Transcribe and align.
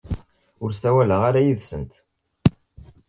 Ur 0.63 0.69
ssawaleɣ 0.73 1.21
ara 1.29 1.45
yid-sent. 1.45 1.93